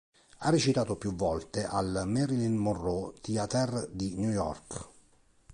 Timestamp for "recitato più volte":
0.49-1.63